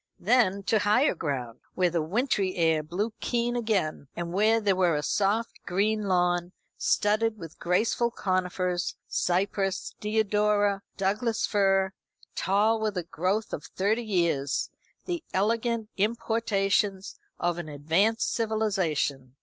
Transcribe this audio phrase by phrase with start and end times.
[0.19, 4.99] Then to higher ground, where the wintry air blew keen again, and where there was
[4.99, 11.93] a soft green lawn, studded with graceful conifers cypress, deodora, Douglas fir
[12.35, 14.71] tall with a growth of thirty years;
[15.05, 19.35] the elegant importations of an advanced civilisation.